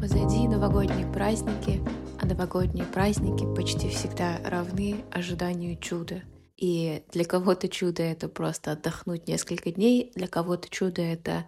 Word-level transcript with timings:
Позади 0.00 0.48
новогодние 0.48 1.06
праздники, 1.12 1.80
а 2.20 2.26
новогодние 2.26 2.84
праздники 2.86 3.44
почти 3.54 3.88
всегда 3.88 4.38
равны 4.44 5.04
ожиданию 5.10 5.76
чуда. 5.76 6.22
И 6.56 7.02
для 7.12 7.24
кого-то 7.24 7.68
чудо— 7.68 8.02
это 8.04 8.28
просто 8.28 8.72
отдохнуть 8.72 9.26
несколько 9.26 9.72
дней, 9.72 10.12
для 10.14 10.28
кого-то 10.28 10.68
чудо— 10.68 11.02
это 11.02 11.46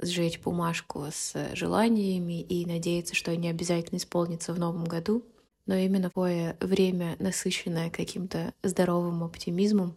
сжечь 0.00 0.40
бумажку 0.40 1.04
с 1.10 1.34
желаниями 1.54 2.40
и 2.40 2.66
надеяться, 2.66 3.14
что 3.14 3.30
они 3.30 3.48
обязательно 3.48 3.98
исполнятся 3.98 4.52
в 4.52 4.58
новом 4.58 4.84
году. 4.84 5.24
Но 5.66 5.74
именно 5.74 6.08
такое 6.10 6.56
время, 6.60 7.16
насыщенное 7.18 7.90
каким-то 7.90 8.54
здоровым 8.62 9.24
оптимизмом, 9.24 9.96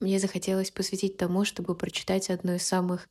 мне 0.00 0.18
захотелось 0.18 0.70
посвятить 0.70 1.16
тому, 1.16 1.44
чтобы 1.44 1.74
прочитать 1.74 2.28
одну 2.28 2.54
из 2.54 2.66
самых 2.66 3.08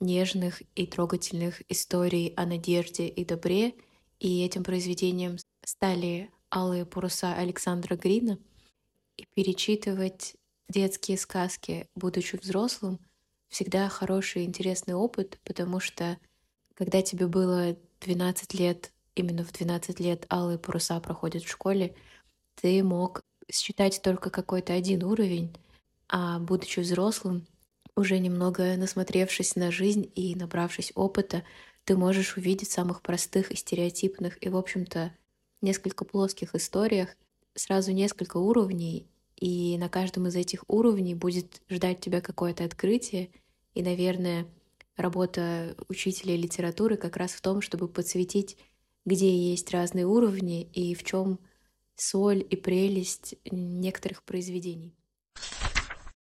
нежных 0.00 0.62
и 0.74 0.86
трогательных 0.86 1.62
историй 1.70 2.34
о 2.36 2.44
надежде 2.44 3.08
и 3.08 3.24
добре, 3.24 3.74
и 4.18 4.44
этим 4.44 4.64
произведением 4.64 5.38
стали 5.64 6.30
«Алые 6.52 6.84
паруса» 6.84 7.34
Александра 7.34 7.96
Грина. 7.96 8.38
И 9.16 9.24
перечитывать 9.34 10.36
детские 10.68 11.16
сказки, 11.16 11.88
будучи 11.94 12.36
взрослым, 12.36 12.98
всегда 13.48 13.88
хороший 13.88 14.42
и 14.42 14.46
интересный 14.46 14.94
опыт, 14.94 15.38
потому 15.44 15.80
что 15.80 16.18
когда 16.74 17.00
тебе 17.00 17.26
было 17.26 17.76
12 18.00 18.52
лет, 18.54 18.92
именно 19.16 19.44
в 19.44 19.52
12 19.52 19.98
лет 19.98 20.26
«Алые 20.30 20.58
паруса» 20.58 21.00
проходят 21.00 21.42
в 21.42 21.50
школе, 21.50 21.96
ты 22.60 22.82
мог 22.84 23.20
считать 23.50 24.00
только 24.02 24.30
какой-то 24.30 24.72
один 24.72 25.02
уровень, 25.02 25.54
а 26.08 26.38
будучи 26.38 26.80
взрослым, 26.80 27.46
уже 27.96 28.18
немного 28.18 28.76
насмотревшись 28.76 29.56
на 29.56 29.72
жизнь 29.72 30.10
и 30.14 30.34
набравшись 30.34 30.92
опыта, 30.94 31.42
ты 31.84 31.96
можешь 31.96 32.36
увидеть 32.36 32.70
самых 32.70 33.00
простых 33.02 33.50
и 33.50 33.56
стереотипных 33.56 34.42
и, 34.44 34.48
в 34.48 34.56
общем-то, 34.56 35.12
несколько 35.62 36.04
плоских 36.04 36.54
историях 36.54 37.16
сразу 37.54 37.92
несколько 37.92 38.36
уровней, 38.36 39.08
и 39.36 39.76
на 39.78 39.88
каждом 39.88 40.26
из 40.26 40.36
этих 40.36 40.64
уровней 40.68 41.14
будет 41.14 41.62
ждать 41.70 42.00
тебя 42.00 42.20
какое-то 42.20 42.64
открытие, 42.64 43.30
и, 43.74 43.82
наверное, 43.82 44.46
работа 44.96 45.76
учителя 45.88 46.36
литературы 46.36 46.96
как 46.96 47.16
раз 47.16 47.32
в 47.32 47.40
том, 47.40 47.60
чтобы 47.60 47.88
подсветить, 47.88 48.56
где 49.06 49.34
есть 49.34 49.70
разные 49.70 50.04
уровни 50.04 50.64
и 50.74 50.94
в 50.94 51.02
чем 51.04 51.38
соль 51.94 52.46
и 52.50 52.56
прелесть 52.56 53.36
некоторых 53.50 54.22
произведений. 54.22 54.94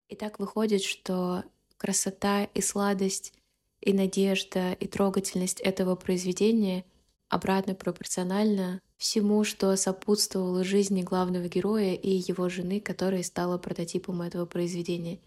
И 0.08 0.14
так 0.14 0.38
выходит, 0.38 0.82
что 0.82 1.42
красота 1.76 2.44
и 2.44 2.60
сладость, 2.60 3.32
и 3.80 3.92
надежда, 3.92 4.72
и 4.72 4.86
трогательность 4.86 5.60
этого 5.60 5.96
произведения 5.96 6.84
обратно 7.28 7.74
пропорциональна 7.74 8.80
всему, 8.96 9.44
что 9.44 9.74
сопутствовало 9.76 10.62
жизни 10.62 11.02
главного 11.02 11.48
героя 11.48 11.94
и 11.94 12.10
его 12.10 12.48
жены, 12.48 12.80
которая 12.80 13.22
стала 13.22 13.58
прототипом 13.58 14.22
этого 14.22 14.46
произведения. 14.46 15.18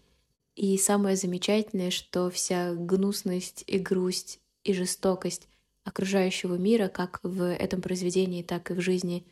И 0.54 0.76
самое 0.78 1.16
замечательное, 1.16 1.90
что 1.90 2.30
вся 2.30 2.74
гнусность 2.74 3.62
и 3.66 3.78
грусть 3.78 4.40
и 4.64 4.72
жестокость 4.72 5.48
окружающего 5.88 6.54
мира, 6.54 6.88
как 6.88 7.20
в 7.22 7.42
этом 7.42 7.80
произведении, 7.80 8.42
так 8.42 8.70
и 8.70 8.74
в 8.74 8.80
жизни 8.80 9.24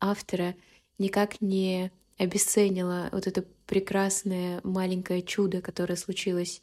автора, 0.00 0.54
никак 0.98 1.40
не 1.40 1.92
обесценила 2.18 3.08
вот 3.12 3.26
это 3.26 3.44
прекрасное 3.66 4.60
маленькое 4.64 5.22
чудо, 5.22 5.60
которое 5.60 5.96
случилось 5.96 6.62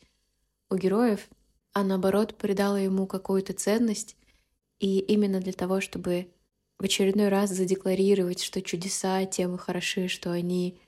у 0.70 0.76
героев, 0.76 1.28
а 1.74 1.84
наоборот 1.84 2.36
придала 2.36 2.80
ему 2.80 3.08
какую-то 3.08 3.54
ценность. 3.54 4.16
И 4.80 5.00
именно 5.00 5.40
для 5.40 5.54
того, 5.54 5.82
чтобы 5.82 6.28
в 6.80 6.84
очередной 6.84 7.30
раз 7.30 7.50
задекларировать, 7.52 8.44
что 8.44 8.62
чудеса 8.62 9.26
тем 9.26 9.56
и 9.56 9.60
хороши, 9.60 10.08
что 10.08 10.32
они 10.32 10.80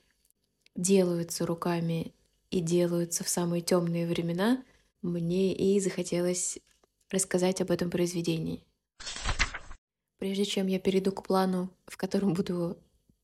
делаются 0.76 1.46
руками 1.46 2.12
и 2.50 2.60
делаются 2.60 3.24
в 3.24 3.28
самые 3.28 3.62
темные 3.62 4.06
времена, 4.06 4.62
мне 5.02 5.54
и 5.54 5.80
захотелось 5.80 6.58
рассказать 7.10 7.60
об 7.60 7.70
этом 7.70 7.90
произведении. 7.90 8.62
Прежде 10.18 10.44
чем 10.44 10.66
я 10.66 10.78
перейду 10.78 11.12
к 11.12 11.22
плану, 11.22 11.70
в 11.86 11.96
котором 11.96 12.34
буду 12.34 12.76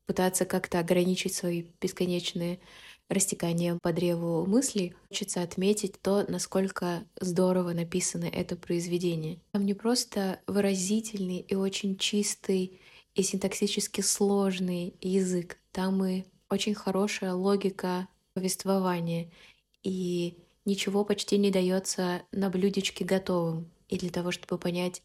пытаться 0.06 0.44
как-то 0.44 0.78
ограничить 0.78 1.34
свои 1.34 1.64
бесконечные 1.80 2.60
растекания 3.08 3.78
по 3.82 3.92
древу 3.92 4.46
мыслей, 4.46 4.94
хочется 5.08 5.42
отметить 5.42 6.00
то, 6.00 6.24
насколько 6.28 7.04
здорово 7.20 7.72
написано 7.72 8.24
это 8.24 8.56
произведение. 8.56 9.40
Там 9.52 9.66
не 9.66 9.74
просто 9.74 10.40
выразительный 10.46 11.38
и 11.38 11.54
очень 11.54 11.98
чистый 11.98 12.80
и 13.14 13.22
синтаксически 13.22 14.00
сложный 14.00 14.94
язык, 15.00 15.58
там 15.72 16.04
и 16.04 16.24
очень 16.50 16.74
хорошая 16.74 17.34
логика 17.34 18.08
повествования, 18.34 19.30
и 19.82 20.36
ничего 20.64 21.04
почти 21.04 21.38
не 21.38 21.50
дается 21.50 22.22
на 22.32 22.50
блюдечке 22.50 23.04
готовым. 23.04 23.70
И 23.88 23.98
для 23.98 24.10
того, 24.10 24.32
чтобы 24.32 24.58
понять, 24.58 25.02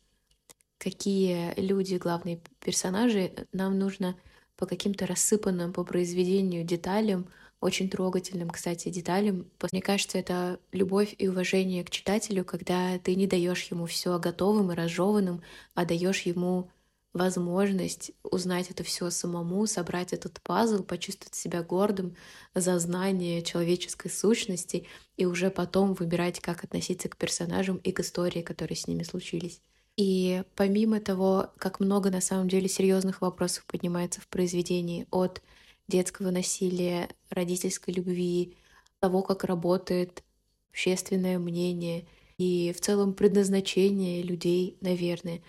какие 0.78 1.60
люди 1.60 1.96
главные 1.96 2.42
персонажи, 2.60 3.34
нам 3.54 3.78
нужно 3.78 4.18
по 4.58 4.66
каким-то 4.66 5.08
рассыпанным 5.08 5.74
по 5.74 5.84
произведению 5.84 6.64
деталям, 6.64 7.28
очень 7.60 7.90
трогательным, 7.90 8.50
кстати, 8.50 8.90
деталям. 8.90 9.50
Мне 9.72 9.82
кажется, 9.82 10.18
это 10.18 10.60
любовь 10.72 11.16
и 11.18 11.28
уважение 11.28 11.84
к 11.84 11.92
читателю, 11.92 12.44
когда 12.44 12.98
ты 13.00 13.16
не 13.16 13.28
даешь 13.28 13.64
ему 13.72 13.86
все 13.86 14.18
готовым 14.20 14.72
и 14.72 14.76
разжеванным, 14.76 15.44
а 15.76 15.86
даешь 15.86 16.22
ему 16.22 16.70
возможность 17.14 18.12
узнать 18.24 18.70
это 18.70 18.84
все 18.84 19.10
самому, 19.10 19.66
собрать 19.66 20.14
этот 20.14 20.42
пазл, 20.42 20.84
почувствовать 20.84 21.36
себя 21.36 21.62
гордым 21.62 22.16
за 22.56 22.80
знание 22.80 23.42
человеческой 23.42 24.10
сущности 24.10 24.88
и 25.18 25.26
уже 25.26 25.50
потом 25.52 25.94
выбирать, 25.94 26.40
как 26.40 26.64
относиться 26.64 27.10
к 27.10 27.18
персонажам 27.18 27.78
и 27.78 27.92
к 27.92 28.00
истории, 28.00 28.42
которые 28.42 28.78
с 28.78 28.88
ними 28.88 29.04
случились. 29.04 29.62
И 29.98 30.44
помимо 30.56 31.02
того, 31.02 31.50
как 31.58 31.80
много 31.80 32.10
на 32.10 32.22
самом 32.22 32.48
деле 32.48 32.70
серьезных 32.70 33.22
вопросов 33.22 33.66
поднимается 33.66 34.22
в 34.22 34.28
произведении 34.28 35.06
от 35.12 35.42
детского 35.88 36.32
насилия, 36.32 37.10
родительской 37.30 37.94
любви, 37.94 38.56
того, 39.00 39.22
как 39.22 39.44
работает 39.44 40.24
общественное 40.72 41.38
мнение 41.38 42.06
и 42.38 42.74
в 42.76 42.80
целом 42.80 43.14
предназначение 43.14 44.24
людей, 44.24 44.78
наверное, 44.80 45.42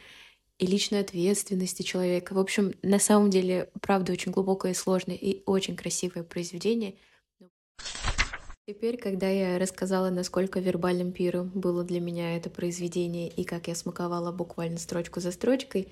и 0.62 0.66
личной 0.66 1.00
ответственности 1.00 1.82
человека. 1.82 2.34
В 2.34 2.38
общем, 2.38 2.72
на 2.82 2.98
самом 2.98 3.30
деле, 3.30 3.68
правда, 3.80 4.12
очень 4.12 4.32
глубокое 4.32 4.72
и 4.72 4.74
сложное 4.74 5.16
и 5.16 5.42
очень 5.46 5.76
красивое 5.76 6.22
произведение— 6.22 6.94
Теперь, 8.64 8.96
когда 8.96 9.28
я 9.28 9.58
рассказала, 9.58 10.08
насколько 10.10 10.60
вербальным 10.60 11.10
пиром 11.10 11.50
было 11.52 11.82
для 11.82 11.98
меня 11.98 12.36
это 12.36 12.48
произведение 12.48 13.28
и 13.28 13.42
как 13.42 13.66
я 13.66 13.74
смаковала 13.74 14.30
буквально 14.30 14.78
строчку 14.78 15.18
за 15.18 15.32
строчкой, 15.32 15.88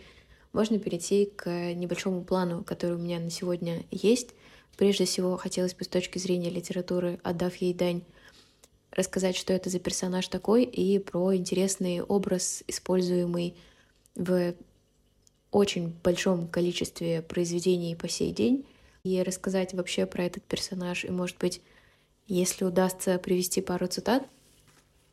можно 0.52 0.78
перейти 0.78 1.26
к 1.26 1.74
небольшому 1.74 2.22
плану, 2.22 2.62
который 2.62 2.94
у 2.94 3.00
меня 3.00 3.18
на 3.18 3.28
сегодня 3.28 3.84
есть. 3.90 4.30
Прежде 4.76 5.04
всего, 5.04 5.36
хотелось 5.36 5.74
бы 5.74 5.82
с 5.82 5.88
точки 5.88 6.18
зрения 6.18 6.48
литературы, 6.48 7.18
отдав 7.24 7.56
ей 7.56 7.74
дань, 7.74 8.02
рассказать, 8.92 9.36
что 9.36 9.52
это 9.52 9.68
за 9.68 9.80
персонаж 9.80 10.28
такой, 10.28 10.62
и 10.62 11.00
про 11.00 11.34
интересный 11.34 12.00
образ, 12.00 12.62
используемый 12.68 13.56
в 14.14 14.54
очень 15.50 15.94
большом 16.02 16.48
количестве 16.48 17.22
произведений 17.22 17.96
по 17.96 18.08
сей 18.08 18.32
день, 18.32 18.66
и 19.02 19.22
рассказать 19.22 19.72
вообще 19.72 20.06
про 20.06 20.24
этот 20.24 20.44
персонаж, 20.44 21.04
и, 21.04 21.10
может 21.10 21.38
быть, 21.38 21.62
если 22.26 22.64
удастся 22.64 23.18
привести 23.18 23.60
пару 23.60 23.86
цитат. 23.86 24.26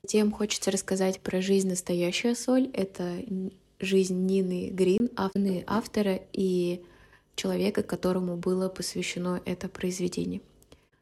Тем 0.05 0.31
хочется 0.31 0.71
рассказать 0.71 1.19
про 1.21 1.41
жизнь 1.41 1.69
настоящая 1.69 2.35
соль. 2.35 2.69
Это 2.73 3.23
жизнь 3.79 4.25
Нины 4.25 4.69
Грин, 4.69 5.09
автора 5.67 6.19
и 6.33 6.83
человека, 7.35 7.83
которому 7.83 8.37
было 8.37 8.69
посвящено 8.69 9.41
это 9.45 9.69
произведение. 9.69 10.41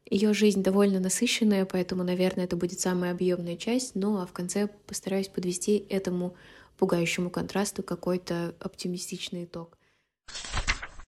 Ее 0.09 0.33
жизнь 0.33 0.61
довольно 0.61 0.99
насыщенная, 0.99 1.65
поэтому, 1.65 2.03
наверное, 2.03 2.45
это 2.45 2.55
будет 2.55 2.79
самая 2.79 3.11
объемная 3.11 3.57
часть, 3.57 3.95
ну 3.95 4.17
а 4.17 4.25
в 4.25 4.33
конце 4.33 4.69
постараюсь 4.85 5.27
подвести 5.27 5.85
этому 5.89 6.35
пугающему 6.77 7.29
контрасту 7.29 7.83
какой-то 7.83 8.55
оптимистичный 8.59 9.45
итог. 9.45 9.77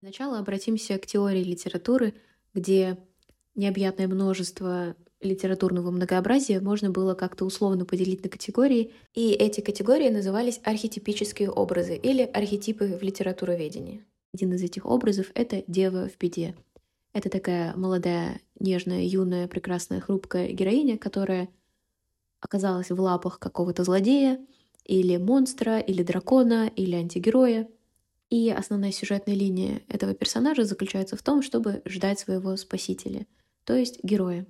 Сначала 0.01 0.39
обратимся 0.39 0.99
к 0.99 1.07
теории 1.07 1.45
литературы, 1.45 2.15
где 2.55 2.99
необъятное 3.55 4.09
множество 4.09 4.97
литературного 5.21 5.91
многообразия 5.91 6.61
можно 6.61 6.91
было 6.91 7.15
как-то 7.15 7.45
условно 7.45 7.85
поделить 7.85 8.25
на 8.25 8.29
категории, 8.29 8.93
и 9.15 9.31
эти 9.31 9.61
категории 9.61 10.09
назывались 10.09 10.61
архетипические 10.65 11.51
образы 11.51 11.97
или 11.97 12.23
архетипы 12.23 12.87
в 12.87 13.03
литературоведении. 13.03 14.05
Один 14.35 14.53
из 14.55 14.63
этих 14.63 14.87
образов— 14.87 15.27
это 15.35 15.63
дева 15.67 16.09
в 16.09 16.19
беде. 16.19 16.57
Это 17.13 17.29
такая 17.29 17.77
молодая, 17.77 18.41
нежная, 18.59 19.03
юная, 19.05 19.47
прекрасная, 19.47 20.01
хрупкая 20.01 20.49
героиня, 20.49 20.97
которая 20.97 21.49
оказалась 22.41 22.91
в 22.91 22.99
лапах 23.01 23.39
какого-то 23.39 23.85
злодея, 23.85 24.45
или 24.85 25.17
монстра, 25.17 25.79
или 25.79 26.03
дракона, 26.03 26.71
или 26.75 26.95
антигероя. 26.95 27.69
И 28.31 28.51
основная 28.51 28.93
сюжетная 28.93 29.35
линия 29.35 29.83
этого 29.89 30.15
персонажа 30.15 30.65
заключается 30.65 31.17
в 31.17 31.23
том, 31.23 31.43
чтобы 31.43 31.83
ждать 31.85 32.19
своего 32.19 32.57
спасителя, 32.57 33.27
то 33.65 33.75
есть 33.77 34.03
героя. 34.03 34.47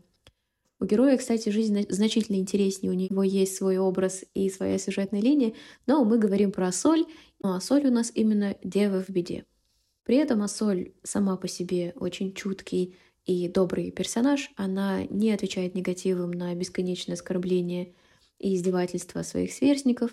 У 0.78 0.84
героя, 0.84 1.16
кстати, 1.16 1.48
жизнь 1.48 1.86
значительно 1.88 2.36
интереснее, 2.36 2.92
у 2.92 2.96
него 2.96 3.22
есть 3.22 3.56
свой 3.56 3.78
образ 3.78 4.24
и 4.34 4.50
своя 4.50 4.78
сюжетная 4.78 5.20
линия, 5.20 5.54
но 5.86 6.04
мы 6.04 6.18
говорим 6.18 6.50
про 6.50 6.72
Соль, 6.72 7.06
ну 7.40 7.52
а 7.54 7.60
Соль 7.60 7.86
у 7.86 7.90
нас 7.90 8.10
именно 8.14 8.56
дева 8.64 9.02
в 9.02 9.08
беде. 9.08 9.44
При 10.04 10.16
этом 10.16 10.42
Асоль 10.42 10.92
сама 11.02 11.36
по 11.36 11.46
себе 11.46 11.92
очень 11.96 12.34
чуткий 12.34 12.96
и 13.24 13.48
добрый 13.48 13.92
персонаж, 13.92 14.50
она 14.56 15.04
не 15.04 15.30
отвечает 15.30 15.74
негативом 15.74 16.32
на 16.32 16.54
бесконечное 16.54 17.14
оскорбление 17.14 17.94
и 18.42 18.56
издевательства 18.56 19.22
своих 19.22 19.52
сверстников. 19.52 20.10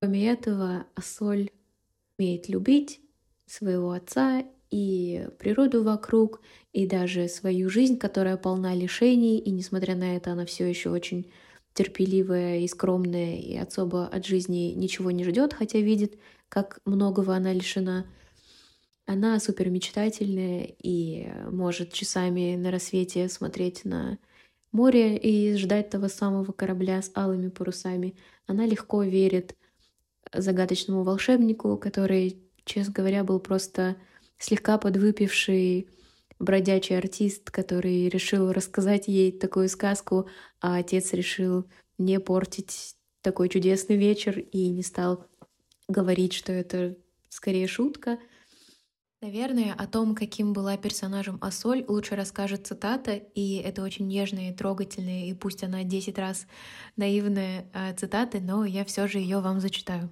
Кроме 0.00 0.28
этого, 0.28 0.86
Асоль 0.94 1.50
умеет 2.18 2.48
любить 2.48 3.00
своего 3.46 3.92
отца 3.92 4.44
и 4.70 5.28
природу 5.38 5.84
вокруг, 5.84 6.40
и 6.72 6.86
даже 6.86 7.28
свою 7.28 7.70
жизнь, 7.70 7.96
которая 7.96 8.36
полна 8.36 8.74
лишений, 8.74 9.38
и 9.38 9.50
несмотря 9.50 9.94
на 9.94 10.16
это 10.16 10.32
она 10.32 10.44
все 10.44 10.66
еще 10.66 10.90
очень 10.90 11.30
терпеливая 11.74 12.58
и 12.58 12.68
скромная, 12.68 13.36
и 13.36 13.56
особо 13.56 14.06
от 14.06 14.26
жизни 14.26 14.72
ничего 14.74 15.10
не 15.10 15.24
ждет, 15.24 15.54
хотя 15.54 15.78
видит, 15.78 16.18
как 16.48 16.80
многого 16.84 17.34
она 17.34 17.52
лишена. 17.52 18.04
Она 19.06 19.38
супер 19.38 19.70
мечтательная 19.70 20.74
и 20.82 21.28
может 21.50 21.92
часами 21.92 22.56
на 22.56 22.70
рассвете 22.70 23.28
смотреть 23.28 23.84
на 23.84 24.18
море 24.74 25.16
и 25.16 25.56
ждать 25.56 25.88
того 25.88 26.08
самого 26.08 26.52
корабля 26.52 27.00
с 27.00 27.10
алыми 27.14 27.48
парусами. 27.48 28.14
Она 28.46 28.66
легко 28.66 29.02
верит 29.02 29.56
загадочному 30.32 31.04
волшебнику, 31.04 31.76
который, 31.78 32.42
честно 32.64 32.92
говоря, 32.92 33.24
был 33.24 33.38
просто 33.38 33.96
слегка 34.36 34.76
подвыпивший 34.76 35.88
бродячий 36.38 36.98
артист, 36.98 37.50
который 37.50 38.08
решил 38.08 38.52
рассказать 38.52 39.06
ей 39.06 39.32
такую 39.32 39.68
сказку, 39.68 40.28
а 40.60 40.76
отец 40.78 41.12
решил 41.12 41.64
не 41.96 42.18
портить 42.18 42.96
такой 43.22 43.48
чудесный 43.48 43.96
вечер 43.96 44.38
и 44.38 44.68
не 44.68 44.82
стал 44.82 45.24
говорить, 45.88 46.32
что 46.32 46.52
это 46.52 46.96
скорее 47.30 47.68
шутка— 47.68 48.18
Наверное, 49.24 49.72
о 49.72 49.86
том, 49.86 50.14
каким 50.14 50.52
была 50.52 50.76
персонажем 50.76 51.38
Асоль, 51.40 51.82
лучше 51.88 52.14
расскажет 52.14 52.66
цитата, 52.66 53.14
и 53.14 53.54
это 53.54 53.82
очень 53.82 54.06
нежная 54.06 54.50
и 54.50 54.54
трогательная, 54.54 55.24
и 55.24 55.32
пусть 55.32 55.64
она 55.64 55.82
10 55.82 56.18
раз 56.18 56.46
наивная 56.96 57.64
э, 57.72 57.94
цитата, 57.94 58.38
но 58.40 58.66
я 58.66 58.84
все 58.84 59.08
же 59.08 59.18
ее 59.18 59.40
вам 59.40 59.60
зачитаю. 59.60 60.10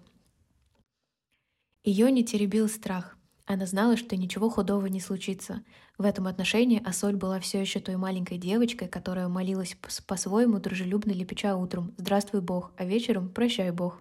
Ее 1.85 2.11
не 2.11 2.25
теребил 2.25 2.71
страх. 2.71 3.19
Она 3.45 3.67
знала, 3.67 3.99
что 3.99 4.17
ничего 4.17 4.49
худого 4.49 4.87
не 4.87 5.01
случится. 5.01 5.63
В 5.99 6.07
этом 6.07 6.27
отношении 6.27 6.83
Асоль 6.83 7.17
была 7.17 7.39
все 7.39 7.61
еще 7.61 7.81
той 7.81 7.97
маленькой 7.97 8.39
девочкой, 8.39 8.89
которая 8.89 9.29
молилась 9.29 9.77
по-своему 10.07 10.59
дружелюбно 10.59 11.13
лепеча 11.13 11.55
утром 11.55 11.93
«Здравствуй, 11.99 12.41
Бог», 12.41 12.73
а 12.79 12.87
вечером 12.87 13.29
«Прощай, 13.29 13.73
Бог». 13.73 14.01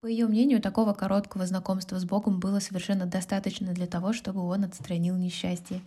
По 0.00 0.06
ее 0.06 0.26
мнению, 0.26 0.60
такого 0.60 0.92
короткого 0.92 1.46
знакомства 1.46 1.98
с 1.98 2.04
Богом 2.04 2.38
было 2.38 2.60
совершенно 2.60 3.06
достаточно 3.06 3.72
для 3.72 3.86
того, 3.86 4.12
чтобы 4.12 4.42
он 4.42 4.64
отстранил 4.64 5.16
несчастье. 5.16 5.80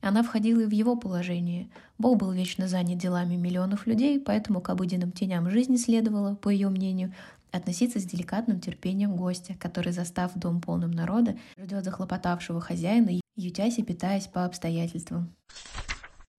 Она 0.00 0.22
входила 0.22 0.60
и 0.60 0.66
в 0.66 0.70
его 0.70 0.96
положение. 0.96 1.68
Бог 1.98 2.18
был 2.18 2.30
вечно 2.30 2.68
занят 2.68 2.98
делами 2.98 3.34
миллионов 3.34 3.86
людей, 3.86 4.20
поэтому 4.20 4.60
к 4.60 4.68
обыденным 4.68 5.10
теням 5.10 5.50
жизни 5.50 5.76
следовало, 5.76 6.36
по 6.36 6.48
ее 6.48 6.68
мнению, 6.68 7.12
относиться 7.50 7.98
с 7.98 8.04
деликатным 8.04 8.60
терпением 8.60 9.16
гостя, 9.16 9.56
который, 9.58 9.92
застав 9.92 10.34
дом 10.34 10.60
полным 10.60 10.92
народа, 10.92 11.36
ждет 11.58 11.84
захлопотавшего 11.84 12.60
хозяина, 12.60 13.18
ютясь 13.36 13.78
и 13.78 13.82
питаясь 13.82 14.26
по 14.26 14.44
обстоятельствам. 14.44 15.34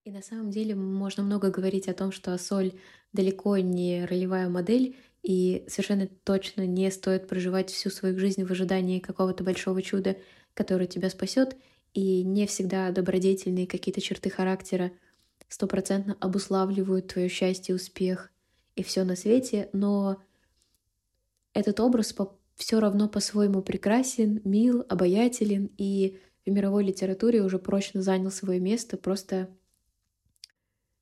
И 0.06 0.12
на 0.12 0.22
самом 0.22 0.52
деле 0.52 0.74
можно 0.74 1.24
много 1.24 1.52
говорить 1.52 1.90
о 1.90 1.94
том, 1.94 2.14
что 2.14 2.38
соль 2.38 2.72
далеко 3.12 3.58
не 3.58 4.06
ролевая 4.06 4.48
модель, 4.48 4.96
и 5.24 5.66
совершенно 5.68 6.08
точно 6.24 6.66
не 6.66 6.90
стоит 6.92 7.28
проживать 7.28 7.70
всю 7.70 7.90
свою 7.90 8.18
жизнь 8.18 8.44
в 8.44 8.52
ожидании 8.52 9.00
какого-то 9.00 9.44
большого 9.44 9.82
чуда, 9.82 10.18
которое 10.54 10.88
тебя 10.88 11.10
спасет, 11.10 11.56
и 11.94 12.24
не 12.24 12.46
всегда 12.48 12.92
добродетельные 12.92 13.68
какие-то 13.68 14.02
черты 14.02 14.30
характера 14.30 14.92
стопроцентно 15.50 16.18
обуславливают 16.20 17.08
твое 17.08 17.30
счастье, 17.30 17.74
успех 17.74 18.32
и 18.76 18.84
все 18.84 19.04
на 19.04 19.16
свете, 19.16 19.70
но 19.74 20.22
этот 21.54 21.80
образ 21.80 22.14
по 22.14 22.38
все 22.58 22.80
равно 22.80 23.08
по-своему 23.08 23.62
прекрасен, 23.62 24.42
мил, 24.44 24.84
обаятелен 24.90 25.70
и 25.78 26.20
в 26.46 26.50
мировой 26.50 26.84
литературе 26.84 27.44
уже 27.44 27.60
прочно 27.60 28.02
занял 28.02 28.32
свое 28.32 28.60
место 28.60 28.98
просто 28.98 29.50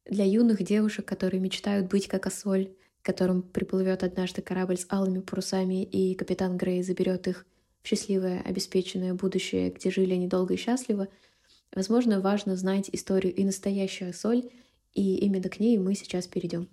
для 0.06 0.26
юных 0.26 0.64
девушек, 0.64 1.06
которые 1.06 1.40
мечтают 1.40 1.88
быть 1.88 2.08
как 2.08 2.28
Асоль, 2.28 2.76
которым 3.06 3.44
приплывет 3.44 4.02
однажды 4.04 4.42
корабль 4.42 4.78
с 4.78 4.88
алыми 4.90 5.20
парусами, 5.20 5.84
и 5.84 6.16
капитан 6.16 6.58
Грей 6.58 6.82
заберет 6.82 7.28
их 7.28 7.46
в 7.84 7.88
счастливое, 7.88 8.42
обеспеченное 8.42 9.14
будущее, 9.14 9.70
где 9.70 9.92
жили 9.92 10.14
они 10.16 10.28
долго 10.28 10.56
и 10.56 10.58
счастливо, 10.58 11.08
возможно, 11.72 12.20
важно 12.20 12.56
знать 12.56 12.90
историю 12.92 13.32
и 13.36 13.46
настоящую 13.46 14.12
соль, 14.12 14.50
и 14.96 15.18
именно 15.18 15.50
к 15.50 15.60
ней 15.60 15.78
мы 15.78 15.94
сейчас 15.94 16.26
перейдем. 16.26 16.68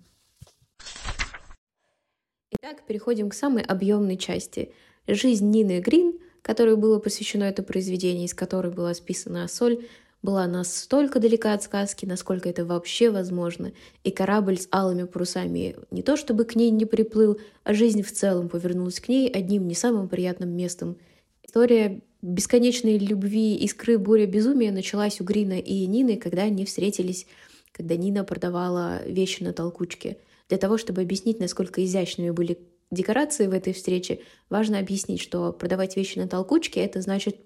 Итак, 2.49 2.83
переходим 2.87 3.29
к 3.29 3.35
самой 3.35 3.61
объемной 3.63 4.17
части. 4.17 4.73
Жизнь 5.05 5.51
Нины 5.51 5.81
Грин, 5.81 6.17
которой 6.41 6.77
было 6.77 6.97
посвящено 6.97 7.43
это 7.43 7.61
произведение, 7.61 8.25
из 8.25 8.33
которой 8.33 8.71
была 8.71 8.95
списана 8.95 9.47
соль, 9.47 9.85
была 10.23 10.47
настолько 10.47 11.19
далека 11.19 11.53
от 11.53 11.61
сказки, 11.61 12.05
насколько 12.05 12.49
это 12.49 12.65
вообще 12.65 13.11
возможно, 13.11 13.73
и 14.03 14.09
корабль 14.09 14.57
с 14.57 14.67
алыми 14.71 15.03
парусами 15.03 15.75
не 15.91 16.01
то 16.01 16.15
чтобы 16.15 16.45
к 16.45 16.55
ней 16.55 16.71
не 16.71 16.85
приплыл, 16.85 17.39
а 17.63 17.73
жизнь 17.73 18.01
в 18.01 18.11
целом 18.11 18.49
повернулась 18.49 19.01
к 19.01 19.09
ней 19.09 19.29
одним 19.29 19.67
не 19.67 19.75
самым 19.75 20.07
приятным 20.07 20.49
местом. 20.49 20.97
История 21.45 22.01
бесконечной 22.21 22.97
любви, 22.97 23.55
искры, 23.57 23.97
буря, 23.97 24.25
безумия 24.25 24.71
началась 24.71 25.19
у 25.19 25.25
Грина 25.25 25.59
и 25.59 25.85
Нины, 25.85 26.15
когда 26.15 26.43
они 26.43 26.65
встретились, 26.65 27.27
когда 27.73 27.97
Нина 27.97 28.23
продавала 28.23 29.05
вещи 29.05 29.43
на 29.43 29.51
толкучке. 29.51 30.17
Для 30.47 30.57
того, 30.57 30.77
чтобы 30.77 31.01
объяснить, 31.01 31.39
насколько 31.41 31.83
изящными 31.83 32.29
были 32.29 32.59
декорации 32.91 33.47
в 33.47 33.53
этой 33.53 33.73
встрече, 33.73 34.21
важно 34.49 34.79
объяснить, 34.79 35.19
что 35.19 35.51
продавать 35.51 35.97
вещи 35.97 36.17
на 36.17 36.29
толкучке— 36.29 36.79
это 36.85 37.01
значит 37.01 37.37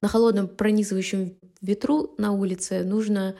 на 0.00 0.08
холодном 0.08 0.48
пронизывающем 0.48 1.36
ветру 1.60 2.14
на 2.18 2.32
улице 2.32 2.82
нужно 2.84 3.36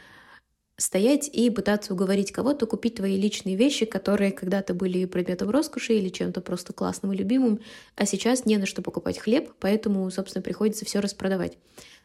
стоять 0.77 1.29
и 1.33 1.51
пытаться 1.51 1.93
уговорить 1.93 2.33
кого-то 2.33 2.67
купить 2.67 2.97
твои 2.97 3.17
личные 3.17 3.57
вещи, 3.57 3.87
которые 3.87 4.33
когда-то 4.33 4.75
были 4.75 5.05
предметом 5.05 5.51
роскоши 5.51 5.95
или 5.95 6.09
чем-то 6.09 6.41
просто 6.41 6.73
классным 6.73 7.13
и 7.13 7.17
любимым, 7.17 7.61
а 7.97 8.07
сейчас 8.07 8.45
не 8.45 8.57
на 8.57 8.67
что 8.67 8.83
покупать 8.83 9.19
хлеб, 9.19 9.53
поэтому, 9.61 10.11
собственно, 10.11 10.43
приходится 10.43 10.85
все 10.85 11.01
распродавать. 11.01 11.59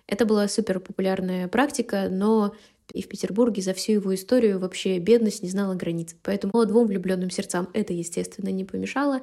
Это 0.08 0.26
была 0.26 0.48
супер 0.48 0.80
популярная 0.80 1.48
практика, 1.48 2.10
но 2.10 2.54
и 2.94 3.02
в 3.02 3.08
Петербурге 3.08 3.62
за 3.62 3.74
всю 3.74 3.94
его 3.94 4.14
историю 4.14 4.60
вообще 4.60 4.98
бедность 5.00 5.44
не 5.44 5.50
знала 5.50 5.76
границ. 5.76 6.16
Поэтому 6.24 6.66
двум 6.66 6.88
влюбленным 6.88 7.30
сердцам 7.30 7.70
это, 7.74 7.94
естественно, 7.94 8.50
не 8.50 8.66
помешало. 8.66 9.22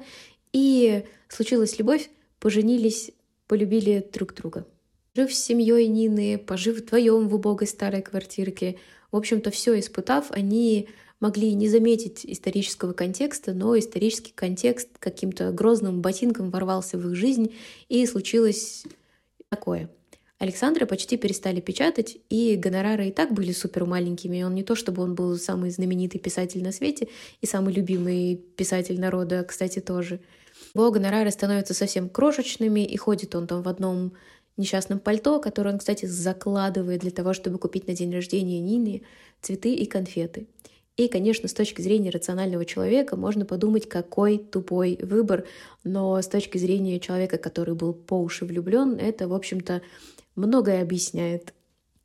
И 0.53 1.03
случилась 1.27 1.77
любовь, 1.77 2.09
поженились, 2.39 3.11
полюбили 3.47 4.07
друг 4.13 4.33
друга. 4.33 4.65
Жив 5.17 5.33
с 5.33 5.43
семьей 5.43 5.87
Нины, 5.87 6.37
пожив 6.37 6.77
вдвоем 6.77 7.27
в 7.27 7.33
убогой 7.33 7.65
старой 7.65 8.03
квартирке. 8.03 8.77
В 9.11 9.15
общем-то, 9.15 9.49
все 9.49 9.79
испытав, 9.79 10.27
они 10.29 10.89
могли 11.19 11.55
не 11.55 11.69
заметить 11.69 12.23
исторического 12.23 12.93
контекста, 12.93 13.55
но 13.55 13.75
исторический 13.79 14.31
контекст 14.35 14.89
каким-то 14.99 15.51
грозным 15.51 16.03
ботинком 16.03 16.51
ворвался 16.51 16.99
в 16.99 17.09
их 17.09 17.15
жизнь, 17.15 17.55
и 17.89 18.05
случилось 18.05 18.83
такое. 19.49 19.89
Александра 20.37 20.85
почти 20.85 21.17
перестали 21.17 21.61
печатать, 21.61 22.19
и 22.29 22.55
гонорары 22.55 23.07
и 23.07 23.11
так 23.11 23.33
были 23.33 23.53
супер 23.53 23.85
маленькими. 23.85 24.43
Он 24.43 24.53
не 24.53 24.61
то, 24.61 24.75
чтобы 24.75 25.01
он 25.01 25.15
был 25.15 25.35
самый 25.37 25.71
знаменитый 25.71 26.21
писатель 26.21 26.61
на 26.61 26.71
свете 26.71 27.07
и 27.41 27.47
самый 27.47 27.73
любимый 27.73 28.35
писатель 28.55 28.99
народа, 28.99 29.43
кстати, 29.43 29.79
тоже. 29.79 30.19
Его 30.75 30.91
гонорары 30.91 31.31
становятся 31.31 31.73
совсем 31.73 32.07
крошечными, 32.07 32.85
и 32.85 32.97
ходит 32.97 33.33
он 33.33 33.47
там 33.47 33.63
в 33.63 33.67
одном 33.67 34.13
несчастном 34.57 34.99
пальто, 34.99 35.39
которое 35.39 35.71
он, 35.71 35.79
кстати, 35.79 36.05
закладывает 36.05 37.01
для 37.01 37.11
того, 37.11 37.33
чтобы 37.33 37.59
купить 37.59 37.87
на 37.87 37.93
день 37.93 38.13
рождения 38.13 38.59
Нины 38.59 39.03
цветы 39.41 39.73
и 39.73 39.85
конфеты. 39.85 40.47
И, 40.97 41.07
конечно, 41.07 41.47
с 41.47 41.53
точки 41.53 41.81
зрения 41.81 42.09
рационального 42.09 42.65
человека 42.65 43.15
можно 43.15 43.45
подумать, 43.45 43.87
какой 43.87 44.39
тупой 44.39 44.97
выбор, 45.01 45.45
но 45.83 46.19
с 46.19 46.27
точки 46.27 46.57
зрения 46.57 46.99
человека, 46.99 47.37
который 47.37 47.75
был 47.75 47.93
по 47.93 48.19
уши 48.19 48.45
влюблен, 48.45 48.95
это, 48.95 49.27
в 49.27 49.33
общем-то, 49.33 49.83
многое 50.35 50.81
объясняет. 50.81 51.53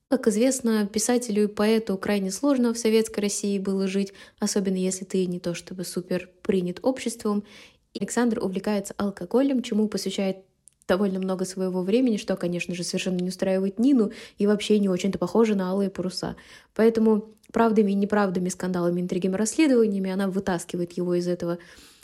Как 0.09 0.29
известно, 0.29 0.87
писателю 0.87 1.45
и 1.45 1.47
поэту 1.47 1.97
крайне 1.97 2.31
сложно 2.31 2.75
в 2.75 2.79
советской 2.79 3.21
России 3.21 3.59
было 3.59 3.89
жить, 3.89 4.13
особенно 4.39 4.77
если 4.77 5.07
ты 5.07 5.25
не 5.25 5.41
то 5.41 5.55
чтобы 5.55 5.85
супер 5.85 6.29
принят 6.43 6.81
обществом. 6.83 7.45
Александр 7.99 8.45
увлекается 8.45 8.93
алкоголем, 8.99 9.63
чему 9.63 9.89
посвящает 9.89 10.45
довольно 10.87 11.19
много 11.19 11.45
своего 11.45 11.83
времени, 11.83 12.17
что, 12.17 12.37
конечно 12.37 12.75
же, 12.75 12.85
совершенно 12.85 13.17
не 13.17 13.29
устраивает 13.29 13.79
Нину 13.79 14.13
и 14.39 14.47
вообще 14.47 14.79
не 14.79 14.89
очень-то 14.89 15.19
похоже 15.19 15.55
на 15.55 15.71
алые 15.71 15.91
паруса. 15.91 16.37
Поэтому 16.75 17.31
правдами 17.53 17.93
и 17.93 17.95
неправдами, 17.95 18.49
скандалами, 18.49 19.01
интригами, 19.01 19.37
расследованиями 19.37 20.11
она 20.11 20.29
вытаскивает 20.29 20.93
его 20.93 21.15
из 21.15 21.29
этого 21.29 21.59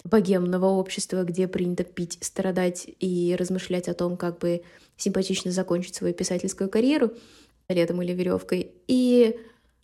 богемного 0.04 0.66
общества, 0.66 1.25
где 1.25 1.49
принято 1.49 1.85
пить, 1.85 2.18
страдать 2.20 2.87
и 3.00 3.35
размышлять 3.38 3.88
о 3.88 3.94
том, 3.94 4.16
как 4.16 4.38
бы 4.38 4.62
симпатично 4.97 5.50
закончить 5.50 5.94
свою 5.94 6.14
писательскую 6.14 6.70
карьеру 6.70 7.12
летом 7.68 8.00
или 8.02 8.12
веревкой. 8.12 8.73
И 8.87 9.38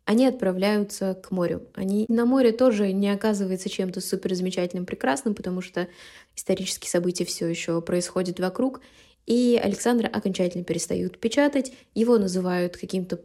они 0.04 0.26
отправляются 0.26 1.14
к 1.14 1.30
морю. 1.30 1.66
Они 1.74 2.04
на 2.08 2.26
море 2.26 2.52
тоже 2.52 2.92
не 2.92 3.08
оказывается 3.10 3.70
чем-то 3.70 4.00
супер 4.00 4.34
замечательным, 4.34 4.84
прекрасным, 4.84 5.34
потому 5.34 5.62
что 5.62 5.88
исторические 6.36 6.90
события 6.90 7.24
все 7.24 7.46
еще 7.46 7.80
происходят 7.80 8.38
вокруг, 8.38 8.80
и 9.26 9.58
Александра 9.62 10.06
окончательно 10.08 10.64
перестают 10.64 11.18
печатать, 11.18 11.72
его 11.94 12.18
называют 12.18 12.76
каким-то 12.76 13.20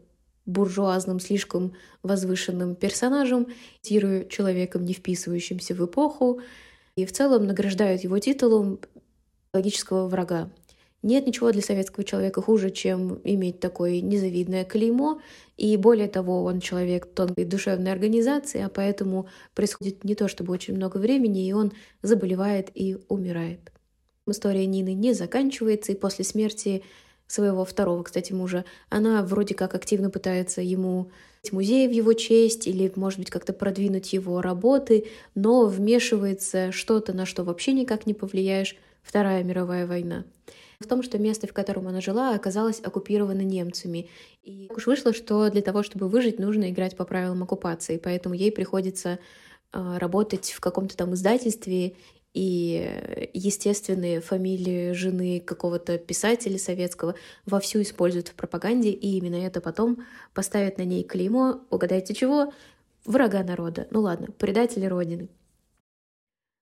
буржуазным, 0.46 1.20
слишком 1.20 1.74
возвышенным 2.02 2.76
персонажем, 2.76 3.48
человеком, 3.82 4.86
не 4.86 4.94
вписывающимся 4.94 5.76
в 5.76 5.86
эпоху, 5.86 6.42
и 6.96 7.06
в 7.06 7.12
целом 7.12 7.46
награждают 7.46 8.04
его 8.04 8.18
титулом 8.20 8.80
логического 9.54 10.08
врага. 10.08 10.50
Нет 11.02 11.26
ничего 11.26 11.52
для 11.52 11.62
советского 11.62 12.04
человека 12.04 12.42
хуже, 12.42 12.72
чем 12.72 13.22
иметь 13.24 13.62
такое 13.62 14.02
незавидное 14.02 14.66
клеймо, 14.66 15.22
и 15.56 15.78
более 15.78 16.10
того, 16.10 16.44
он 16.44 16.60
человек 16.60 17.06
тонкой 17.14 17.46
душевной 17.46 17.94
организации, 17.94 18.62
а 18.62 18.70
поэтому 18.70 19.28
происходит 19.56 20.04
не 20.04 20.16
то 20.16 20.28
чтобы 20.28 20.52
очень 20.52 20.76
много 20.76 20.98
времени, 20.98 21.48
и 21.48 21.54
он 21.54 21.72
заболевает 22.02 22.70
и 22.74 22.98
умирает. 23.08 23.72
История 24.28 24.66
Нины 24.66 24.94
не 24.94 25.14
заканчивается, 25.14 25.94
и 25.94 25.96
после 25.96 26.26
смерти 26.26 26.84
своего 27.28 27.64
второго, 27.64 28.04
кстати, 28.04 28.34
мужа, 28.34 28.66
она 28.90 29.24
вроде 29.24 29.56
как 29.56 29.76
активно 29.76 30.10
пытается 30.10 30.62
ему 30.62 31.12
музей 31.54 31.88
в 31.88 31.92
его 31.92 32.12
честь 32.12 32.68
или, 32.68 32.92
может 32.96 33.20
быть, 33.20 33.30
как-то 33.30 33.54
продвинуть 33.54 34.12
его 34.12 34.42
работы, 34.42 35.06
но 35.34 35.66
вмешивается 35.66 36.74
что-то, 36.74 37.14
на 37.14 37.26
что 37.26 37.46
вообще 37.46 37.72
никак 37.72 38.06
не 38.06 38.14
повлияешь, 38.14 38.76
Вторая 39.02 39.44
мировая 39.44 39.88
война 39.88 40.26
в 40.80 40.88
том, 40.88 41.04
что 41.04 41.18
место, 41.18 41.46
в 41.46 41.54
котором 41.54 41.88
она 41.88 42.00
жила, 42.00 42.34
оказалось 42.34 42.80
оккупировано 42.80 43.42
немцами. 43.42 44.10
И 44.44 44.68
так 44.68 44.78
уж 44.78 44.88
вышло, 44.88 45.14
что 45.14 45.50
для 45.50 45.62
того, 45.62 45.84
чтобы 45.84 46.08
выжить, 46.08 46.40
нужно 46.40 46.70
играть 46.70 46.96
по 46.96 47.04
правилам 47.04 47.44
оккупации, 47.44 47.98
поэтому 47.98 48.34
ей 48.34 48.52
приходится 48.52 49.20
а, 49.72 50.00
работать 50.00 50.52
в 50.52 50.60
каком-то 50.62 50.96
там 50.96 51.14
издательстве 51.14 51.96
и 52.34 53.30
естественные 53.34 54.22
фамилии 54.22 54.94
жены 54.94 55.42
какого-то 55.42 55.98
писателя 55.98 56.58
советского 56.58 57.16
вовсю 57.46 57.82
используют 57.82 58.30
в 58.30 58.36
пропаганде, 58.36 58.92
и 58.92 59.18
именно 59.18 59.36
это 59.36 59.62
потом 59.62 60.06
поставят 60.34 60.78
на 60.78 60.84
ней 60.84 61.04
клеймо, 61.04 61.62
угадайте 61.70 62.14
чего, 62.14 62.54
врага 63.04 63.44
народа. 63.44 63.88
Ну 63.92 64.02
ладно, 64.02 64.28
предатели 64.38 64.86
Родины. 64.86 65.28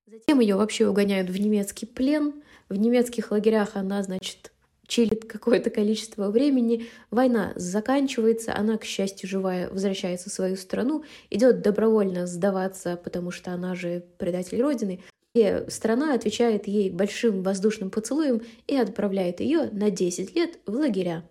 Затем 0.10 0.40
ее 0.40 0.56
вообще 0.56 0.88
угоняют 0.88 1.30
в 1.30 1.38
немецкий 1.38 1.86
плен. 1.86 2.42
В 2.70 2.78
немецких 2.78 3.32
лагерях 3.32 3.72
она, 3.76 4.02
значит, 4.04 4.54
чилит 4.88 5.26
какое-то 5.26 5.70
количество 5.70 6.30
времени, 6.30 6.86
война 7.12 7.52
заканчивается, 7.58 8.56
она, 8.56 8.78
к 8.78 8.86
счастью, 8.86 9.28
живая, 9.28 9.70
возвращается 9.70 10.30
в 10.30 10.34
свою 10.34 10.56
страну, 10.56 11.04
идет 11.30 11.62
добровольно 11.62 12.26
сдаваться, 12.26 12.96
потому 12.96 13.32
что 13.32 13.52
она 13.52 13.76
же 13.76 14.06
предатель 14.18 14.62
Родины, 14.62 15.04
и 15.36 15.66
страна 15.68 16.14
отвечает 16.14 16.68
ей 16.68 16.90
большим 16.90 17.44
воздушным 17.44 17.90
поцелуем 17.90 18.42
и 18.66 18.78
отправляет 18.78 19.42
ее 19.42 19.70
на 19.74 19.92
10 19.92 20.34
лет 20.36 20.58
в 20.66 20.72
лагеря 20.74 21.26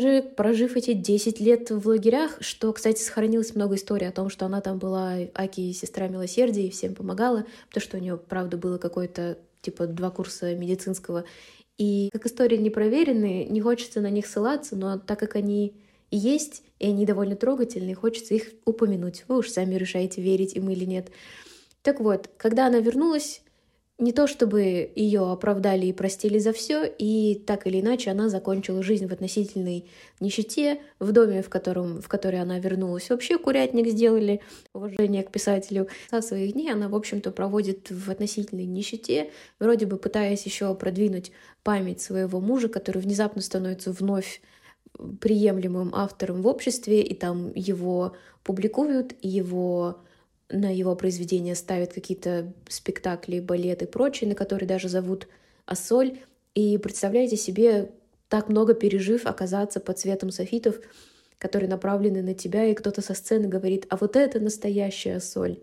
же, 0.00 0.22
прожив 0.22 0.76
эти 0.76 0.92
10 0.92 1.40
лет 1.40 1.70
в 1.70 1.86
лагерях, 1.86 2.38
что, 2.40 2.72
кстати, 2.72 3.00
сохранилось 3.00 3.54
много 3.54 3.76
историй 3.76 4.08
о 4.08 4.12
том, 4.12 4.30
что 4.30 4.46
она 4.46 4.60
там 4.60 4.78
была 4.78 5.16
Аки, 5.34 5.72
сестра 5.72 6.08
милосердия, 6.08 6.66
и 6.66 6.70
всем 6.70 6.94
помогала, 6.94 7.46
потому 7.68 7.82
что 7.82 7.96
у 7.96 8.00
нее, 8.00 8.16
правда, 8.16 8.56
было 8.56 8.78
какое-то, 8.78 9.38
типа, 9.62 9.86
два 9.86 10.10
курса 10.10 10.54
медицинского. 10.54 11.24
И 11.78 12.10
как 12.12 12.26
истории 12.26 12.56
непроверенные, 12.56 13.46
не 13.46 13.60
хочется 13.60 14.00
на 14.00 14.10
них 14.10 14.26
ссылаться, 14.26 14.76
но 14.76 14.98
так 14.98 15.18
как 15.18 15.36
они 15.36 15.74
есть, 16.10 16.62
и 16.78 16.86
они 16.86 17.06
довольно 17.06 17.36
трогательные, 17.36 17.94
хочется 17.94 18.34
их 18.34 18.50
упомянуть. 18.64 19.24
Вы 19.28 19.38
уж 19.38 19.48
сами 19.48 19.76
решаете, 19.76 20.20
верить 20.20 20.56
им 20.56 20.68
или 20.70 20.84
нет. 20.84 21.10
Так 21.82 22.00
вот, 22.00 22.28
когда 22.36 22.66
она 22.66 22.80
вернулась, 22.80 23.42
не 24.00 24.12
то 24.12 24.26
чтобы 24.26 24.90
ее 24.94 25.30
оправдали 25.30 25.86
и 25.86 25.92
простили 25.92 26.38
за 26.38 26.52
все, 26.52 26.84
и 26.84 27.34
так 27.46 27.66
или 27.66 27.80
иначе 27.80 28.10
она 28.10 28.28
закончила 28.28 28.82
жизнь 28.82 29.06
в 29.06 29.12
относительной 29.12 29.86
нищете, 30.20 30.80
в 30.98 31.12
доме, 31.12 31.42
в, 31.42 31.48
котором, 31.48 32.00
в 32.00 32.08
который 32.08 32.40
она 32.40 32.58
вернулась. 32.58 33.10
Вообще 33.10 33.38
курятник 33.38 33.86
сделали, 33.88 34.40
уважение 34.72 35.22
к 35.22 35.30
писателю. 35.30 35.88
Со 36.10 36.22
своих 36.22 36.54
дней 36.54 36.72
она, 36.72 36.88
в 36.88 36.94
общем-то, 36.94 37.30
проводит 37.30 37.90
в 37.90 38.10
относительной 38.10 38.64
нищете, 38.64 39.30
вроде 39.58 39.86
бы 39.86 39.96
пытаясь 39.96 40.44
еще 40.44 40.74
продвинуть 40.74 41.32
память 41.62 42.00
своего 42.00 42.40
мужа, 42.40 42.68
который 42.68 43.02
внезапно 43.02 43.42
становится 43.42 43.92
вновь 43.92 44.40
приемлемым 45.20 45.94
автором 45.94 46.42
в 46.42 46.46
обществе, 46.46 47.02
и 47.02 47.14
там 47.14 47.52
его 47.54 48.14
публикуют, 48.42 49.14
его 49.22 50.00
на 50.50 50.74
его 50.74 50.94
произведения 50.96 51.54
ставят 51.54 51.92
какие-то 51.92 52.52
спектакли, 52.68 53.40
балеты 53.40 53.84
и 53.84 53.88
прочее, 53.88 54.28
на 54.28 54.34
которые 54.34 54.68
даже 54.68 54.88
зовут 54.88 55.28
Ассоль. 55.64 56.18
И 56.54 56.76
представляете 56.78 57.36
себе, 57.36 57.92
так 58.28 58.48
много 58.48 58.74
пережив, 58.74 59.26
оказаться 59.26 59.80
под 59.80 59.98
цветом 59.98 60.30
софитов, 60.30 60.80
которые 61.38 61.70
направлены 61.70 62.22
на 62.22 62.34
тебя, 62.34 62.66
и 62.66 62.74
кто-то 62.74 63.00
со 63.02 63.14
сцены 63.14 63.48
говорит, 63.48 63.86
а 63.88 63.96
вот 63.96 64.16
это 64.16 64.40
настоящая 64.40 65.20
соль. 65.20 65.60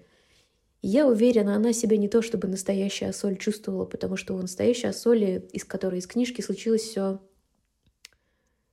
я 0.81 1.07
уверена, 1.07 1.55
она 1.55 1.73
себя 1.73 1.97
не 1.97 2.07
то 2.07 2.21
чтобы 2.21 2.47
настоящая 2.47 3.13
соль 3.13 3.37
чувствовала, 3.37 3.85
потому 3.85 4.15
что 4.15 4.33
у 4.33 4.41
настоящей 4.41 4.91
соли, 4.91 5.47
из 5.51 5.65
которой 5.65 5.99
из 5.99 6.07
книжки 6.07 6.41
случилось 6.41 6.81
все 6.81 7.19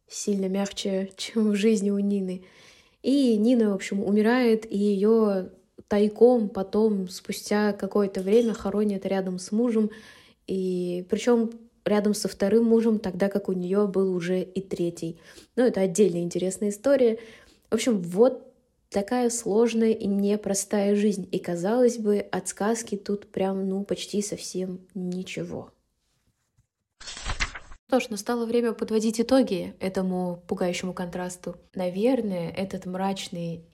сильно 0.09 0.49
мягче, 0.49 1.11
чем 1.17 1.51
в 1.51 1.57
жизни 1.57 1.91
у 1.91 1.99
Нины. 1.99 2.45
И 3.03 3.37
Нина, 3.37 3.71
в 3.71 3.75
общем, 3.75 4.03
умирает, 4.03 4.71
и 4.71 4.79
ее 4.79 5.51
тайком 5.89 6.49
потом, 6.49 7.09
спустя 7.09 7.73
какое-то 7.73 8.23
время, 8.23 8.55
хоронят 8.55 9.07
рядом 9.07 9.39
с 9.39 9.53
мужем. 9.53 9.91
И 10.47 11.07
причем 11.11 11.51
рядом 11.85 12.15
со 12.15 12.29
вторым 12.29 12.65
мужем, 12.65 12.99
тогда 12.99 13.29
как 13.29 13.49
у 13.49 13.53
нее 13.53 13.87
был 13.87 14.15
уже 14.15 14.43
и 14.43 14.61
третий. 14.61 15.19
Но 15.57 15.65
это 15.65 15.81
отдельная 15.81 16.23
интересная 16.23 16.71
история. 16.71 17.19
В 17.71 17.75
общем, 17.75 18.01
вот 18.01 18.53
такая 18.89 19.29
сложная 19.31 19.93
и 19.93 20.07
непростая 20.07 20.95
жизнь. 20.95 21.29
И 21.31 21.39
казалось 21.39 21.99
бы, 21.99 22.19
от 22.19 22.49
сказки 22.49 22.97
тут 22.97 23.27
прям, 23.27 23.69
ну, 23.69 23.85
почти 23.85 24.23
совсем 24.23 24.81
ничего. 24.95 25.71
Что 27.89 28.01
ж, 28.01 28.09
настало 28.09 28.47
время 28.47 28.73
подводить 28.73 29.21
итоги 29.21 29.75
этому 29.79 30.43
пугающему 30.49 30.95
контрасту. 30.95 31.57
Наверное, 31.75 32.51
этот 32.51 32.87
мрачный 32.87 33.65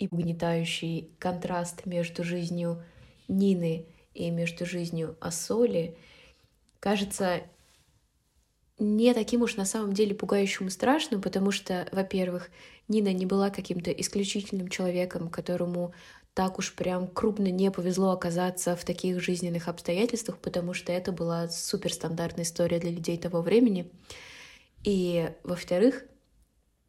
и 0.00 0.08
угнетающий 0.10 1.10
контраст 1.18 1.86
между 1.86 2.24
жизнью 2.24 2.82
Нины 3.28 3.86
и 4.14 4.30
между 4.30 4.66
жизнью 4.66 5.16
Ассоли 5.20 5.96
кажется 6.80 7.42
не 8.78 9.12
таким 9.12 9.42
уж 9.42 9.56
на 9.56 9.66
самом 9.66 9.92
деле 9.92 10.14
пугающим 10.14 10.68
и 10.68 10.70
страшным, 10.70 11.20
потому 11.20 11.50
что, 11.50 11.86
во-первых, 11.92 12.50
Нина 12.88 13.12
не 13.12 13.26
была 13.26 13.50
каким-то 13.50 13.92
исключительным 13.92 14.68
человеком, 14.68 15.28
которому 15.28 15.92
так 16.32 16.58
уж 16.58 16.74
прям 16.74 17.06
крупно 17.06 17.48
не 17.48 17.70
повезло 17.70 18.12
оказаться 18.12 18.76
в 18.76 18.84
таких 18.84 19.20
жизненных 19.20 19.68
обстоятельствах, 19.68 20.38
потому 20.38 20.72
что 20.72 20.92
это 20.92 21.12
была 21.12 21.48
суперстандартная 21.48 22.44
история 22.44 22.78
для 22.78 22.90
людей 22.90 23.18
того 23.18 23.42
времени. 23.42 23.90
И, 24.82 25.30
во-вторых, 25.42 26.04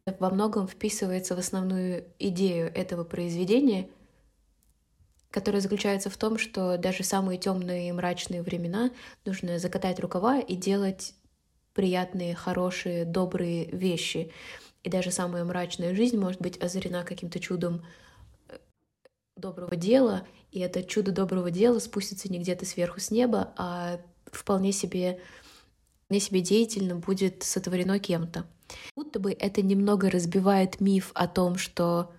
во 0.06 0.30
многом 0.30 0.66
вписывается 0.66 1.36
в 1.36 1.38
основную 1.38 2.04
идею 2.18 2.72
этого 2.74 3.04
произведения, 3.04 3.88
которая 5.30 5.60
заключается 5.60 6.10
в 6.10 6.16
том, 6.16 6.38
что 6.38 6.76
даже 6.76 7.04
самые 7.04 7.38
темные 7.38 7.88
и 7.88 7.92
мрачные 7.92 8.42
времена 8.42 8.90
нужно 9.24 9.58
закатать 9.58 10.00
рукава 10.00 10.40
и 10.40 10.56
делать 10.56 11.14
приятные, 11.72 12.34
хорошие, 12.34 13.04
добрые 13.04 13.66
вещи. 13.66 14.32
И 14.82 14.90
даже 14.90 15.10
самая 15.10 15.44
мрачная 15.44 15.94
жизнь 15.94 16.18
может 16.18 16.40
быть 16.40 16.60
озарена 16.60 17.04
каким-то 17.04 17.38
чудом 17.38 17.86
э, 18.48 18.58
доброго 19.36 19.76
дела, 19.76 20.26
и 20.50 20.58
это 20.58 20.82
чудо 20.82 21.12
доброго 21.12 21.50
дела 21.50 21.78
спустится 21.78 22.30
не 22.30 22.40
где-то 22.40 22.66
сверху 22.66 23.00
с 23.00 23.10
неба, 23.10 23.54
а 23.56 24.00
вполне 24.26 24.72
себе 24.72 25.20
вполне 26.12 26.20
себе 26.20 26.42
деятельно 26.42 26.96
будет 26.96 27.42
сотворено 27.42 27.98
кем-то. 27.98 28.44
Будто 28.94 29.18
бы 29.18 29.32
это 29.32 29.62
немного 29.62 30.10
разбивает 30.10 30.78
миф 30.78 31.10
о 31.14 31.26
том, 31.26 31.56
что 31.56 32.12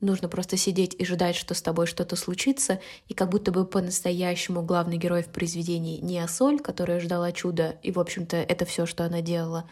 нужно 0.00 0.28
просто 0.28 0.56
сидеть 0.56 0.94
и 0.96 1.04
ждать, 1.04 1.34
что 1.34 1.54
с 1.54 1.62
тобой 1.62 1.88
что-то 1.88 2.14
случится, 2.14 2.78
и 3.08 3.14
как 3.14 3.30
будто 3.30 3.50
бы 3.50 3.66
по-настоящему 3.66 4.62
главный 4.62 4.98
герой 4.98 5.24
в 5.24 5.30
произведении 5.30 5.98
не 5.98 6.20
Асоль, 6.20 6.60
которая 6.60 7.00
ждала 7.00 7.32
чуда, 7.32 7.76
и, 7.82 7.90
в 7.90 7.98
общем-то, 7.98 8.36
это 8.36 8.64
все, 8.66 8.86
что 8.86 9.04
она 9.04 9.20
делала, 9.20 9.68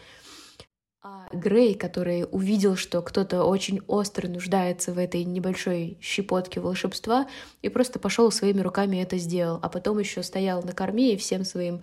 а 1.01 1.29
Грей, 1.31 1.73
который 1.73 2.27
увидел, 2.29 2.75
что 2.75 3.01
кто-то 3.01 3.45
очень 3.45 3.79
остро 3.87 4.27
нуждается 4.27 4.91
в 4.91 4.97
этой 4.97 5.23
небольшой 5.23 5.97
щепотке 6.01 6.59
волшебства, 6.59 7.29
и 7.61 7.69
просто 7.69 7.97
пошел 7.97 8.29
своими 8.29 8.59
руками 8.59 8.97
это 8.97 9.17
сделал, 9.17 9.59
а 9.61 9.69
потом 9.69 9.99
еще 9.99 10.21
стоял 10.21 10.61
на 10.63 10.73
корме 10.73 11.13
и 11.13 11.17
всем 11.17 11.45
своим 11.45 11.81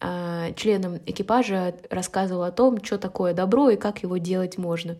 членам 0.00 0.98
экипажа 1.06 1.76
рассказывал 1.90 2.44
о 2.44 2.52
том, 2.52 2.82
что 2.82 2.98
такое 2.98 3.34
добро 3.34 3.70
и 3.70 3.76
как 3.76 4.02
его 4.02 4.16
делать 4.16 4.58
можно. 4.58 4.98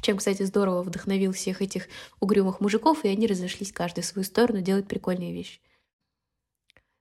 Чем, 0.00 0.16
кстати, 0.16 0.42
здорово 0.42 0.82
вдохновил 0.82 1.32
всех 1.32 1.62
этих 1.62 1.86
угрюмых 2.18 2.60
мужиков, 2.60 3.04
и 3.04 3.08
они 3.08 3.26
разошлись 3.26 3.72
каждый 3.72 4.00
в 4.00 4.06
свою 4.06 4.24
сторону 4.24 4.60
делать 4.60 4.88
прикольные 4.88 5.32
вещи. 5.32 5.60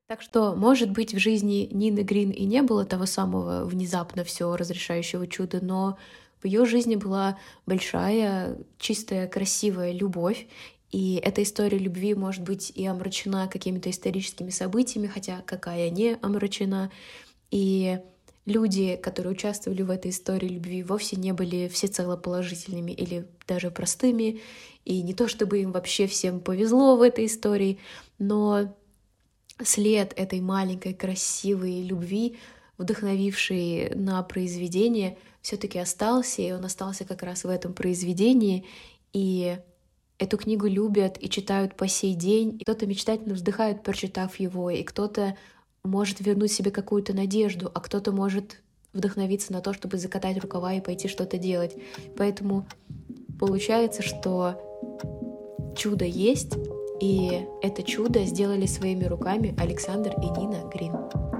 Так 0.07 0.21
что, 0.21 0.55
может 0.55 0.91
быть, 0.91 1.13
в 1.13 1.17
жизни 1.17 1.69
Нины 1.71 2.01
Грин 2.01 2.31
и 2.31 2.43
не 2.43 2.61
было 2.61 2.85
того 2.85 3.05
самого 3.05 3.63
внезапно 3.65 4.23
все 4.23 4.55
разрешающего 4.55 5.25
чуда, 5.25 5.63
но 5.63 5.97
в 6.41 6.45
ее 6.45 6.65
жизни 6.65 6.95
была 6.95 7.39
большая, 7.65 8.57
чистая, 8.77 9.27
красивая 9.27 9.93
любовь, 9.93 10.47
и 10.91 11.15
эта 11.23 11.41
история 11.43 11.77
любви 11.77 12.13
может 12.13 12.43
быть 12.43 12.71
и 12.75 12.85
омрачена 12.85 13.47
какими-то 13.47 13.89
историческими 13.89 14.49
событиями, 14.49 15.07
хотя 15.07 15.41
какая 15.45 15.89
не 15.89 16.17
омрачена. 16.21 16.91
И 17.51 17.99
люди, 18.45 18.95
которые 18.95 19.33
участвовали 19.33 19.81
в 19.83 19.89
этой 19.89 20.11
истории 20.11 20.47
любви, 20.47 20.83
вовсе 20.83 21.17
не 21.17 21.33
были 21.33 21.67
всецело 21.67 22.17
положительными 22.17 22.91
или 22.91 23.27
даже 23.47 23.69
простыми. 23.69 24.41
И 24.85 25.03
не 25.03 25.13
то 25.13 25.27
чтобы 25.27 25.61
им 25.61 25.71
вообще 25.71 26.07
всем 26.07 26.39
повезло 26.39 26.95
в 26.95 27.01
этой 27.01 27.27
истории, 27.27 27.77
но 28.17 28.73
след 29.63 30.13
этой 30.17 30.41
маленькой 30.41 30.93
красивой 30.93 31.83
любви, 31.83 32.37
вдохновившей 32.77 33.93
на 33.93 34.23
произведение, 34.23 35.17
все-таки 35.41 35.77
остался, 35.77 36.41
и 36.41 36.51
он 36.51 36.65
остался 36.65 37.05
как 37.05 37.21
раз 37.23 37.43
в 37.43 37.49
этом 37.49 37.73
произведении. 37.73 38.65
И 39.13 39.57
эту 40.17 40.37
книгу 40.37 40.67
любят 40.67 41.17
и 41.19 41.29
читают 41.29 41.75
по 41.75 41.87
сей 41.87 42.15
день. 42.15 42.57
И 42.59 42.63
кто-то 42.63 42.87
мечтательно 42.87 43.35
вздыхает, 43.35 43.83
прочитав 43.83 44.39
его, 44.39 44.69
и 44.69 44.83
кто-то 44.83 45.35
может 45.83 46.19
вернуть 46.19 46.51
себе 46.51 46.71
какую-то 46.71 47.13
надежду, 47.13 47.71
а 47.73 47.79
кто-то 47.79 48.11
может 48.11 48.61
вдохновиться 48.93 49.53
на 49.53 49.61
то, 49.61 49.73
чтобы 49.73 49.97
закатать 49.97 50.37
рукава 50.37 50.73
и 50.73 50.81
пойти 50.81 51.07
что-то 51.07 51.37
делать. 51.37 51.75
Поэтому 52.17 52.67
получается, 53.39 54.01
что 54.01 54.61
чудо 55.77 56.05
есть, 56.05 56.53
и 56.99 57.47
это 57.61 57.83
чудо 57.83 58.23
сделали 58.25 58.65
своими 58.65 59.05
руками 59.05 59.55
Александр 59.59 60.13
и 60.21 60.29
Нина 60.39 60.69
Грин. 60.71 61.30